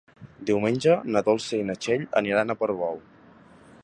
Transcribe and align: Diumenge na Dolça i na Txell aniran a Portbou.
Diumenge 0.49 0.95
na 1.15 1.21
Dolça 1.27 1.59
i 1.59 1.67
na 1.67 1.75
Txell 1.83 2.09
aniran 2.21 2.55
a 2.55 2.59
Portbou. 2.63 2.99